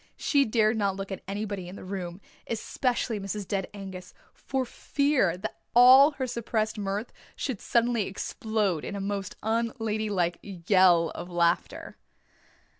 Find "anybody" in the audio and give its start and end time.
1.27-1.67